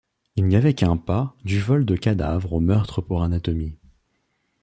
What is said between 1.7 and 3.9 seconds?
de cadavres au meurtre pour anatomie.